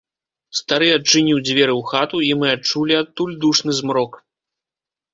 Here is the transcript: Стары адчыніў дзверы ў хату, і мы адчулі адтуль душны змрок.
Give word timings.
Стары 0.59 0.87
адчыніў 0.93 1.37
дзверы 1.47 1.73
ў 1.79 1.91
хату, 1.93 2.17
і 2.31 2.33
мы 2.41 2.47
адчулі 2.57 3.01
адтуль 3.05 3.39
душны 3.47 3.71
змрок. 3.85 4.11